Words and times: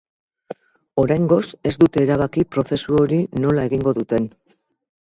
Oraingoz 1.03 1.39
ez 1.73 1.75
dute 1.83 2.03
erabaki 2.07 2.47
prozesu 2.57 2.99
hori 3.05 3.21
nola 3.47 3.69
egingo 3.71 3.97
duten. 4.01 4.33